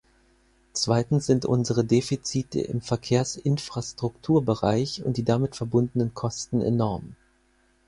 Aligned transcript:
Zweitens 0.73 1.27
sind 1.27 1.45
unsere 1.45 1.85
Defizite 1.85 2.59
im 2.59 2.81
Verkehrsinfrastrukturbereich 2.81 5.03
und 5.05 5.17
die 5.17 5.23
damit 5.23 5.55
verbundenen 5.55 6.15
Kosten 6.15 6.59
enorm. 6.63 7.15